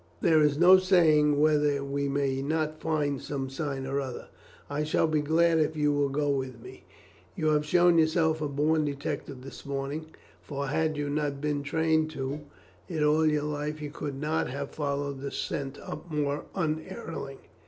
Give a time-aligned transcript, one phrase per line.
[0.19, 4.29] There is no saying whether we may not find some sign or other.
[4.67, 6.85] I shall be glad if you will go with me;
[7.35, 10.07] you have shown yourself a born detective this morning,
[10.41, 11.07] for had you
[11.39, 12.41] been trained to
[12.89, 17.37] it all your life you could not have followed the scent up more unerringly."